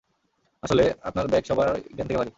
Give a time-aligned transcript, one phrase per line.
[0.63, 2.29] আসলে, আপনার ব্যাগ সবাই জ্ঞান থেকে ভারী!